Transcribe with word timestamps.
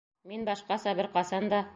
Мин 0.29 0.47
башҡаса... 0.47 0.95
бер 1.01 1.09
ҡасан 1.19 1.51
да!.. 1.55 1.65